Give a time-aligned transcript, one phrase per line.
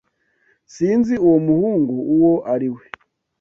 [0.73, 2.83] Sinzi uwo muhungu uwo ari we.